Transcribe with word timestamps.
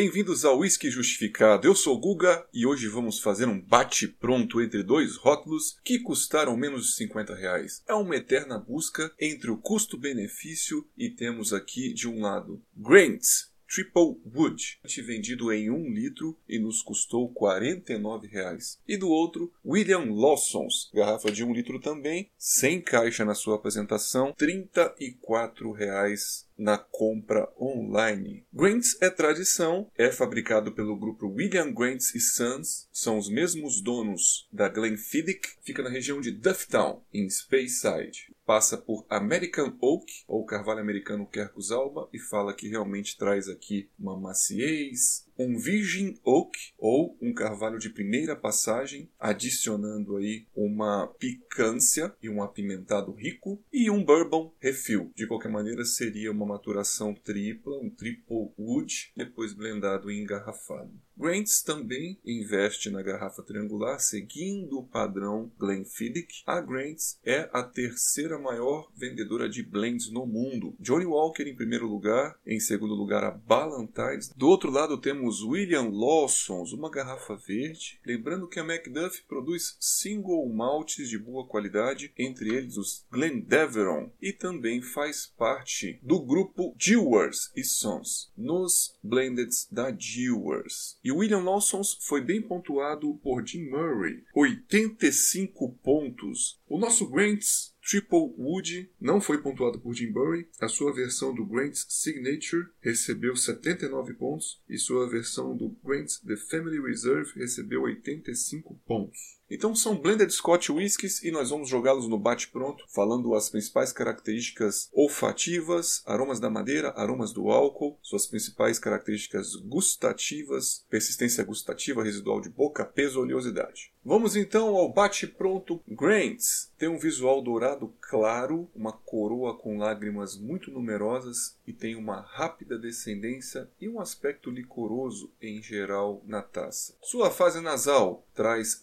Bem-vindos 0.00 0.44
ao 0.44 0.60
Whisky 0.60 0.92
Justificado. 0.92 1.66
Eu 1.66 1.74
sou 1.74 1.98
Guga 1.98 2.46
e 2.54 2.64
hoje 2.64 2.86
vamos 2.86 3.18
fazer 3.18 3.48
um 3.48 3.60
bate-pronto 3.60 4.62
entre 4.62 4.84
dois 4.84 5.16
rótulos 5.16 5.76
que 5.82 5.98
custaram 5.98 6.56
menos 6.56 6.86
de 6.86 6.92
50 6.92 7.34
reais. 7.34 7.82
É 7.84 7.92
uma 7.94 8.14
eterna 8.14 8.60
busca 8.60 9.12
entre 9.18 9.50
o 9.50 9.56
custo-benefício 9.56 10.88
e 10.96 11.10
temos 11.10 11.52
aqui 11.52 11.92
de 11.92 12.06
um 12.06 12.20
lado 12.20 12.62
Grains, 12.76 13.47
Triple 13.68 14.16
Wood, 14.34 14.80
vendido 15.02 15.52
em 15.52 15.70
1 15.70 15.90
litro 15.92 16.36
e 16.48 16.58
nos 16.58 16.82
custou 16.82 17.28
49 17.28 18.26
reais. 18.26 18.78
E 18.86 18.96
do 18.96 19.08
outro, 19.08 19.52
William 19.64 20.12
Lawson's, 20.12 20.90
garrafa 20.94 21.30
de 21.30 21.44
1 21.44 21.52
litro 21.52 21.78
também, 21.80 22.30
sem 22.38 22.80
caixa 22.80 23.24
na 23.24 23.34
sua 23.34 23.56
apresentação, 23.56 24.32
34 24.36 25.72
reais 25.72 26.48
na 26.56 26.76
compra 26.76 27.48
online. 27.58 28.44
Grants 28.52 28.96
é 29.00 29.08
tradição, 29.08 29.90
é 29.96 30.10
fabricado 30.10 30.72
pelo 30.72 30.96
grupo 30.96 31.28
William 31.28 31.72
Grants 31.72 32.12
Sons, 32.34 32.88
são 32.92 33.16
os 33.16 33.28
mesmos 33.28 33.80
donos 33.80 34.48
da 34.52 34.68
Glenfiddich, 34.68 35.56
fica 35.62 35.82
na 35.82 35.90
região 35.90 36.20
de 36.20 36.32
Dufftown, 36.32 37.02
em 37.14 37.30
Speyside. 37.30 38.34
Passa 38.48 38.78
por 38.78 39.04
American 39.10 39.76
Oak, 39.78 40.24
ou 40.26 40.42
carvalho 40.46 40.80
americano 40.80 41.26
Quercus 41.26 41.70
alba, 41.70 42.08
e 42.14 42.18
fala 42.18 42.54
que 42.54 42.66
realmente 42.66 43.18
traz 43.18 43.46
aqui 43.46 43.90
uma 43.98 44.18
maciez, 44.18 45.27
um 45.38 45.56
Virgin 45.56 46.18
Oak 46.24 46.58
ou 46.76 47.16
um 47.22 47.32
carvalho 47.32 47.78
de 47.78 47.88
primeira 47.88 48.34
passagem, 48.34 49.08
adicionando 49.18 50.16
aí 50.16 50.46
uma 50.54 51.06
picância 51.18 52.12
e 52.22 52.28
um 52.28 52.42
apimentado 52.42 53.12
rico 53.12 53.62
e 53.72 53.90
um 53.90 54.04
bourbon 54.04 54.52
refill. 54.58 55.12
De 55.14 55.26
qualquer 55.26 55.50
maneira, 55.50 55.84
seria 55.84 56.32
uma 56.32 56.46
maturação 56.46 57.14
tripla, 57.14 57.78
um 57.78 57.90
triple 57.90 58.50
wood, 58.58 59.12
depois 59.16 59.52
blendado 59.52 60.10
e 60.10 60.20
engarrafado. 60.20 60.90
Grants 61.18 61.62
também 61.62 62.16
investe 62.24 62.90
na 62.90 63.02
garrafa 63.02 63.42
triangular, 63.42 63.98
seguindo 63.98 64.78
o 64.78 64.86
padrão 64.86 65.50
Glenfiddich. 65.58 66.44
A 66.46 66.60
Grants 66.60 67.18
é 67.24 67.50
a 67.52 67.64
terceira 67.64 68.38
maior 68.38 68.88
vendedora 68.94 69.48
de 69.48 69.64
blends 69.64 70.12
no 70.12 70.24
mundo. 70.24 70.76
Johnny 70.78 71.04
Walker 71.04 71.42
em 71.42 71.56
primeiro 71.56 71.88
lugar, 71.88 72.38
em 72.46 72.60
segundo 72.60 72.94
lugar 72.94 73.24
a 73.24 73.32
Ballantines. 73.32 74.32
Do 74.36 74.46
outro 74.46 74.70
lado 74.70 74.96
temos 74.96 75.27
William 75.42 75.90
Lawson's, 75.90 76.72
uma 76.72 76.90
garrafa 76.90 77.36
verde. 77.36 78.00
Lembrando 78.04 78.48
que 78.48 78.58
a 78.58 78.64
Macduff 78.64 79.22
produz 79.28 79.76
single 79.78 80.48
maltes 80.48 81.08
de 81.08 81.18
boa 81.18 81.46
qualidade, 81.46 82.12
entre 82.18 82.54
eles 82.54 82.76
os 82.76 83.06
Glendeveron, 83.10 84.10
e 84.20 84.32
também 84.32 84.80
faz 84.80 85.26
parte 85.26 85.98
do 86.02 86.20
grupo 86.20 86.74
Dewars 86.76 87.52
e 87.54 87.62
Sons, 87.62 88.32
nos 88.36 88.96
blendeds 89.02 89.68
da 89.70 89.90
Dewars. 89.90 90.98
E 91.04 91.12
William 91.12 91.40
Lawson 91.40 91.82
foi 92.00 92.20
bem 92.20 92.40
pontuado 92.40 93.14
por 93.22 93.46
Jim 93.46 93.68
Murray, 93.68 94.24
85 94.34 95.70
pontos. 95.82 96.58
O 96.68 96.78
nosso 96.78 97.08
Grants 97.08 97.74
Triple 97.88 98.34
Wood 98.36 98.90
não 99.00 99.18
foi 99.18 99.40
pontuado 99.40 99.80
por 99.80 99.94
Jim 99.94 100.10
Murray. 100.10 100.46
A 100.60 100.68
sua 100.68 100.92
versão 100.92 101.34
do 101.34 101.46
Grants 101.46 101.86
Signature 101.88 102.66
recebeu 102.82 103.34
79 103.34 104.12
pontos 104.12 104.62
e 104.68 104.76
sua 104.76 105.08
versão 105.08 105.56
do 105.56 105.70
Grants 105.82 106.18
The 106.18 106.36
Family 106.36 106.78
Reserve 106.82 107.32
recebeu 107.34 107.84
85 107.84 108.74
pontos. 108.86 109.37
Então 109.50 109.74
são 109.74 109.98
blended 109.98 110.30
Scotch 110.30 110.68
whiskies 110.68 111.22
e 111.22 111.30
nós 111.30 111.50
vamos 111.50 111.68
jogá-los 111.68 112.06
no 112.06 112.18
bate-pronto, 112.18 112.84
falando 112.88 113.34
as 113.34 113.48
principais 113.48 113.92
características 113.92 114.90
olfativas, 114.92 116.02
aromas 116.04 116.38
da 116.38 116.50
madeira, 116.50 116.92
aromas 116.96 117.32
do 117.32 117.50
álcool, 117.50 117.98
suas 118.02 118.26
principais 118.26 118.78
características 118.78 119.54
gustativas, 119.56 120.84
persistência 120.90 121.42
gustativa, 121.44 122.02
residual 122.02 122.40
de 122.40 122.50
boca, 122.50 122.84
peso, 122.84 123.20
oleosidade. 123.20 123.92
Vamos 124.04 124.36
então 124.36 124.74
ao 124.74 124.90
bate-pronto 124.90 125.82
Grains. 125.86 126.72
Tem 126.78 126.88
um 126.88 126.98
visual 126.98 127.42
dourado 127.42 127.92
claro, 128.00 128.66
uma 128.74 128.92
coroa 128.92 129.54
com 129.58 129.76
lágrimas 129.76 130.38
muito 130.38 130.70
numerosas 130.70 131.58
e 131.66 131.74
tem 131.74 131.94
uma 131.94 132.20
rápida 132.20 132.78
descendência 132.78 133.68
e 133.78 133.86
um 133.86 134.00
aspecto 134.00 134.50
licoroso 134.50 135.30
em 135.42 135.62
geral 135.62 136.22
na 136.26 136.40
taça. 136.40 136.94
Sua 137.02 137.30
fase 137.30 137.60
nasal 137.60 138.26
traz 138.34 138.80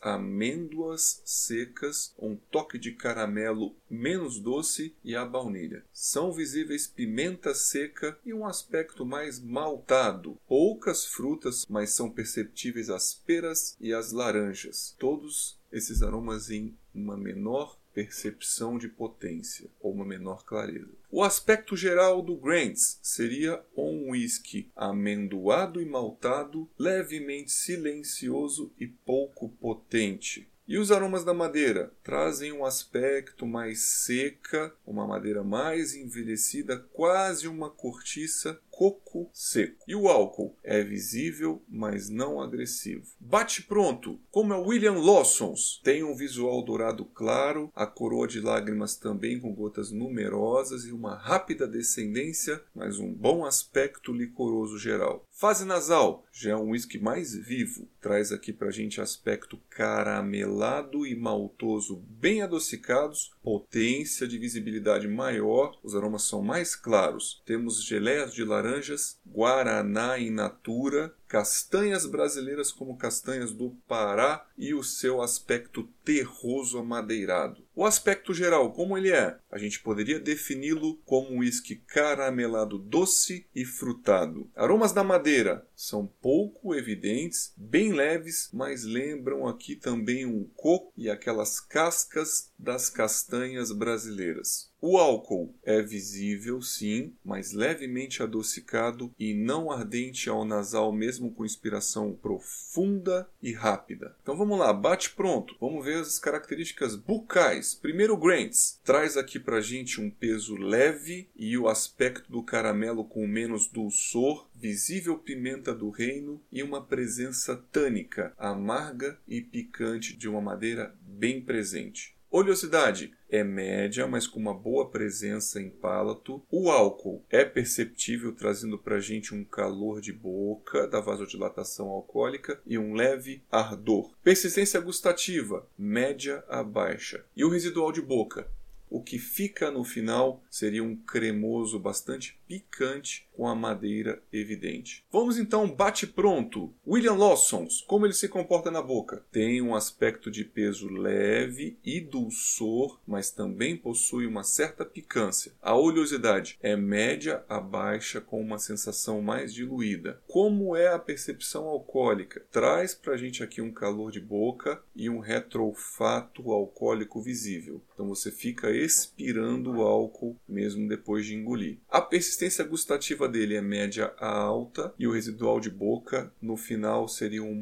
amêndoas 0.55 1.21
secas, 1.25 2.13
um 2.17 2.35
toque 2.35 2.79
de 2.79 2.93
caramelo 2.93 3.75
menos 3.89 4.39
doce 4.39 4.95
e 5.03 5.15
a 5.15 5.25
baunilha. 5.25 5.83
São 5.93 6.31
visíveis 6.31 6.87
pimenta 6.87 7.53
seca 7.53 8.17
e 8.25 8.33
um 8.33 8.45
aspecto 8.45 9.05
mais 9.05 9.39
maltado. 9.39 10.37
Poucas 10.47 11.05
frutas, 11.05 11.65
mas 11.69 11.91
são 11.91 12.09
perceptíveis 12.09 12.89
as 12.89 13.13
peras 13.13 13.75
e 13.79 13.93
as 13.93 14.11
laranjas. 14.11 14.95
Todos 14.97 15.59
esses 15.71 16.01
aromas 16.01 16.49
em 16.49 16.73
uma 16.93 17.17
menor 17.17 17.77
percepção 17.95 18.77
de 18.77 18.89
potência 18.89 19.69
ou 19.79 19.93
uma 19.93 20.05
menor 20.05 20.43
clareza. 20.43 20.91
O 21.09 21.23
aspecto 21.23 21.77
geral 21.77 22.21
do 22.21 22.35
Grants 22.35 22.99
seria 23.01 23.63
um 23.75 24.11
whisky 24.11 24.69
amendoado 24.75 25.81
e 25.81 25.85
maltado, 25.85 26.69
levemente 26.77 27.53
silencioso 27.53 28.73
e 28.77 28.85
pouco 28.85 29.47
potente. 29.47 30.45
E 30.67 30.79
os 30.79 30.91
aromas 30.91 31.23
da 31.23 31.33
madeira 31.33 31.93
trazem 32.03 32.51
um 32.51 32.65
aspecto 32.65 33.45
mais 33.45 33.81
seca, 33.81 34.75
uma 34.85 35.05
madeira 35.05 35.43
mais 35.43 35.93
envelhecida, 35.93 36.79
quase 36.91 37.47
uma 37.47 37.69
cortiça 37.69 38.59
coco 38.75 39.29
seco. 39.31 39.85
E 39.87 39.95
o 39.95 40.09
álcool 40.09 40.53
é 40.61 40.83
visível, 40.83 41.63
mas 41.67 42.09
não 42.09 42.41
agressivo. 42.41 43.05
Bate 43.17 43.63
pronto, 43.63 44.19
como 44.29 44.53
é 44.53 44.57
William 44.57 44.99
Lawson's. 44.99 45.79
Tem 45.81 46.03
um 46.03 46.13
visual 46.13 46.61
dourado 46.61 47.05
claro, 47.05 47.71
a 47.73 47.87
coroa 47.87 48.27
de 48.27 48.41
lágrimas 48.41 48.97
também 48.97 49.39
com 49.39 49.53
gotas 49.53 49.91
numerosas 49.91 50.83
e 50.83 50.91
uma 50.91 51.15
rápida 51.15 51.65
descendência, 51.65 52.61
mas 52.75 52.99
um 52.99 53.13
bom 53.13 53.45
aspecto 53.45 54.11
licoroso 54.11 54.77
geral. 54.77 55.25
Fase 55.31 55.65
nasal, 55.65 56.25
já 56.31 56.51
é 56.51 56.55
um 56.55 56.71
whisky 56.71 56.97
mais 56.97 57.33
vivo, 57.33 57.87
traz 58.01 58.31
aqui 58.31 58.51
pra 58.53 58.71
gente 58.71 59.01
aspecto 59.01 59.57
caramelado 59.69 61.05
e 61.05 61.15
maltoso 61.15 61.97
bem 62.07 62.41
adocicados, 62.41 63.31
potência 63.43 64.27
de 64.27 64.37
visibilidade 64.37 65.07
maior, 65.07 65.77
os 65.83 65.95
aromas 65.95 66.23
são 66.23 66.41
mais 66.41 66.75
claros. 66.75 67.41
Temos 67.45 67.83
geleias 67.83 68.33
de 68.33 68.43
laranja 68.43 68.64
laranjas, 68.65 69.17
guaraná 69.25 70.17
in 70.17 70.35
natura, 70.35 71.11
castanhas 71.35 72.05
brasileiras 72.05 72.71
como 72.71 72.95
castanhas 72.95 73.51
do 73.51 73.71
Pará 73.89 74.47
e 74.57 74.73
o 74.73 74.81
seu 74.81 75.21
aspecto 75.21 75.83
terroso 76.05 76.77
amadeirado. 76.77 77.65
O 77.75 77.83
aspecto 77.83 78.33
geral, 78.33 78.71
como 78.71 78.97
ele 78.97 79.11
é? 79.11 79.37
A 79.51 79.57
gente 79.57 79.81
poderia 79.81 80.17
defini-lo 80.17 80.95
como 81.03 81.31
um 81.31 81.39
uísque 81.39 81.75
caramelado 81.75 82.77
doce 82.77 83.45
e 83.53 83.65
frutado. 83.65 84.49
Aromas 84.55 84.93
da 84.93 85.03
madeira 85.03 85.67
são 85.75 86.07
pouco 86.07 86.73
evidentes, 86.73 87.53
bem 87.57 87.91
leves, 87.91 88.49
mas 88.53 88.85
lembram 88.85 89.45
aqui 89.45 89.75
também 89.75 90.25
um 90.25 90.45
coco 90.55 90.93
e 90.95 91.09
aquelas 91.09 91.59
cascas 91.59 92.49
das 92.57 92.89
castanhas 92.89 93.73
brasileiras. 93.73 94.71
O 94.87 94.97
álcool 94.97 95.53
é 95.63 95.81
visível, 95.81 96.61
sim, 96.61 97.13
mas 97.25 97.53
levemente 97.53 98.21
adocicado 98.21 99.11
e 99.17 99.33
não 99.33 99.71
ardente 99.71 100.29
ao 100.29 100.45
nasal, 100.45 100.91
mesmo 100.91 101.24
com 101.29 101.45
inspiração 101.45 102.13
profunda 102.13 103.29
e 103.41 103.53
rápida. 103.53 104.15
Então 104.21 104.37
vamos 104.37 104.57
lá, 104.57 104.71
bate 104.73 105.11
pronto. 105.11 105.55
Vamos 105.59 105.83
ver 105.83 105.97
as 105.97 106.19
características 106.19 106.95
bucais. 106.95 107.73
Primeiro, 107.73 108.17
Grants 108.17 108.79
traz 108.83 109.17
aqui 109.17 109.39
pra 109.39 109.61
gente 109.61 110.01
um 110.01 110.09
peso 110.09 110.55
leve 110.55 111.29
e 111.35 111.57
o 111.57 111.67
aspecto 111.67 112.31
do 112.31 112.43
caramelo 112.43 113.03
com 113.05 113.27
menos 113.27 113.67
dulçor, 113.67 114.47
visível 114.55 115.17
pimenta 115.17 115.73
do 115.73 115.89
reino 115.89 116.41
e 116.51 116.63
uma 116.63 116.81
presença 116.81 117.55
tânica, 117.71 118.33
amarga 118.37 119.19
e 119.27 119.41
picante 119.41 120.15
de 120.15 120.27
uma 120.27 120.41
madeira 120.41 120.95
bem 121.01 121.41
presente. 121.41 122.14
Oleosidade 122.37 123.13
é 123.29 123.45
média, 123.45 124.05
mas 124.05 124.27
com 124.27 124.41
uma 124.41 124.53
boa 124.53 124.89
presença 124.89 125.57
em 125.61 125.69
palato. 125.69 126.43
O 126.51 126.69
álcool 126.69 127.23
é 127.29 127.45
perceptível, 127.45 128.35
trazendo 128.35 128.77
para 128.77 128.97
a 128.97 128.99
gente 128.99 129.33
um 129.33 129.45
calor 129.45 130.01
de 130.01 130.11
boca 130.11 130.85
da 130.85 130.99
vasodilatação 130.99 131.87
alcoólica 131.87 132.59
e 132.65 132.77
um 132.77 132.93
leve 132.93 133.41
ardor. 133.49 134.11
Persistência 134.21 134.81
gustativa, 134.81 135.65
média 135.77 136.43
a 136.49 136.61
baixa. 136.61 137.23
E 137.33 137.45
o 137.45 137.49
residual 137.49 137.93
de 137.93 138.01
boca? 138.01 138.45
O 138.89 139.01
que 139.01 139.19
fica 139.19 139.71
no 139.71 139.83
final 139.83 140.43
seria 140.49 140.83
um 140.83 140.95
cremoso 140.95 141.79
bastante 141.79 142.39
picante 142.47 143.27
com 143.33 143.47
a 143.47 143.55
madeira 143.55 144.21
evidente. 144.31 145.03
Vamos 145.11 145.37
então 145.37 145.69
bate 145.69 146.07
pronto. 146.07 146.73
William 146.87 147.15
Lawson's, 147.15 147.81
como 147.81 148.05
ele 148.05 148.13
se 148.13 148.29
comporta 148.29 148.71
na 148.71 148.81
boca? 148.81 149.25
Tem 149.31 149.61
um 149.61 149.75
aspecto 149.75 150.31
de 150.31 150.45
peso 150.45 150.87
leve 150.87 151.77
e 151.83 151.99
dulçor, 151.99 152.99
mas 153.05 153.31
também 153.31 153.75
possui 153.75 154.25
uma 154.25 154.43
certa 154.43 154.85
picância. 154.85 155.51
A 155.61 155.75
oleosidade 155.75 156.57
é 156.61 156.75
média 156.75 157.43
a 157.49 157.59
baixa 157.59 158.21
com 158.21 158.39
uma 158.39 158.57
sensação 158.57 159.21
mais 159.21 159.53
diluída. 159.53 160.21
Como 160.27 160.75
é 160.75 160.87
a 160.87 160.99
percepção 160.99 161.65
alcoólica? 161.65 162.45
Traz 162.51 162.93
pra 162.93 163.17
gente 163.17 163.43
aqui 163.43 163.61
um 163.61 163.73
calor 163.73 164.11
de 164.11 164.21
boca 164.21 164.81
e 164.95 165.09
um 165.09 165.19
retrofato 165.19 166.51
alcoólico 166.51 167.21
visível. 167.21 167.81
Então 167.93 168.07
você 168.07 168.31
fica 168.31 168.69
expirando 168.83 169.71
o 169.71 169.81
álcool 169.81 170.35
mesmo 170.47 170.87
depois 170.87 171.25
de 171.25 171.35
engolir. 171.35 171.77
A 171.89 172.01
persistência 172.01 172.63
gustativa 172.63 173.27
dele 173.27 173.55
é 173.55 173.61
média 173.61 174.13
a 174.19 174.29
alta 174.29 174.93
e 174.97 175.07
o 175.07 175.11
residual 175.11 175.59
de 175.59 175.69
boca 175.69 176.31
no 176.41 176.57
final 176.57 177.07
seria 177.07 177.43
um 177.43 177.55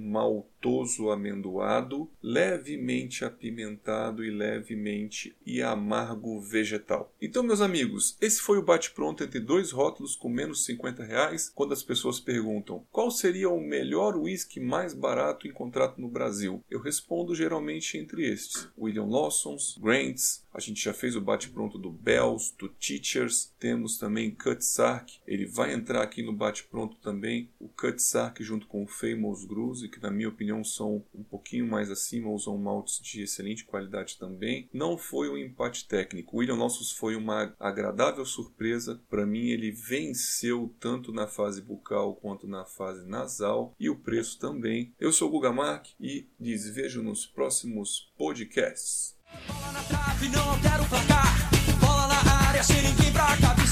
maltoso 0.63 1.11
amendoado, 1.11 2.09
levemente 2.21 3.25
apimentado 3.25 4.23
e 4.23 4.31
levemente 4.31 5.35
e 5.45 5.61
amargo 5.61 6.39
vegetal. 6.39 7.13
Então, 7.21 7.43
meus 7.43 7.59
amigos, 7.59 8.15
esse 8.21 8.39
foi 8.39 8.57
o 8.57 8.63
bate-pronto 8.63 9.23
entre 9.23 9.41
dois 9.41 9.71
rótulos 9.71 10.15
com 10.15 10.29
menos 10.29 10.63
50 10.63 11.03
reais. 11.03 11.51
Quando 11.53 11.73
as 11.73 11.83
pessoas 11.83 12.19
perguntam 12.19 12.85
qual 12.91 13.11
seria 13.11 13.49
o 13.49 13.59
melhor 13.59 14.15
whisky 14.15 14.59
mais 14.59 14.93
barato 14.93 15.47
encontrado 15.47 15.95
no 15.97 16.07
Brasil, 16.07 16.63
eu 16.71 16.79
respondo 16.79 17.35
geralmente 17.35 17.97
entre 17.97 18.25
estes: 18.25 18.69
William 18.77 19.05
Lawson's, 19.05 19.77
Grant's, 19.77 20.43
a 20.53 20.59
gente 20.59 20.83
já 20.83 20.93
fez 20.93 21.15
o 21.15 21.21
bate-pronto 21.21 21.79
do 21.79 21.89
Bells, 21.89 22.53
do 22.57 22.69
Teachers, 22.69 23.51
temos 23.59 23.97
também 23.97 24.29
Kutzark, 24.29 25.19
ele 25.25 25.47
vai 25.47 25.73
entrar 25.73 26.03
aqui 26.03 26.21
no 26.21 26.31
bate-pronto 26.31 26.95
também, 26.97 27.49
o 27.59 27.67
Kutzark 27.67 28.43
junto 28.43 28.67
com 28.67 28.83
o 28.83 28.87
Famous 28.87 29.43
Gruze, 29.45 29.89
que 29.89 30.01
na 30.01 30.11
minha 30.11 30.29
opinião 30.29 30.52
são 30.61 31.05
um 31.15 31.23
pouquinho 31.23 31.65
mais 31.65 31.89
acima, 31.89 32.29
usam 32.29 32.57
maltes 32.57 32.99
de 32.99 33.21
excelente 33.21 33.63
qualidade 33.63 34.17
também. 34.17 34.67
Não 34.73 34.97
foi 34.97 35.29
um 35.29 35.37
empate 35.37 35.87
técnico, 35.87 36.35
o 36.35 36.39
William 36.39 36.57
Nossos 36.57 36.91
foi 36.91 37.15
uma 37.15 37.55
agradável 37.57 38.25
surpresa, 38.25 39.01
para 39.09 39.25
mim 39.25 39.47
ele 39.47 39.71
venceu 39.71 40.75
tanto 40.81 41.13
na 41.13 41.27
fase 41.27 41.61
bucal 41.61 42.15
quanto 42.15 42.45
na 42.45 42.65
fase 42.65 43.07
nasal, 43.07 43.73
e 43.79 43.89
o 43.89 43.95
preço 43.95 44.37
também. 44.37 44.93
Eu 44.99 45.13
sou 45.13 45.29
o 45.29 45.31
Guga 45.31 45.53
Mark 45.53 45.87
e 45.97 46.27
lhes 46.37 46.67
vejo 46.67 47.01
nos 47.01 47.25
próximos 47.25 48.11
podcasts. 48.17 49.15
Bola 49.47 49.71
na 49.71 49.83
trave, 49.83 50.27
não 50.27 50.59
placar. 50.89 51.49
Bola 51.79 52.07
na 52.07 52.47
área, 52.47 52.63
sem 52.63 52.81
ninguém 52.81 53.13
pra 53.13 53.37
cabeça. 53.37 53.63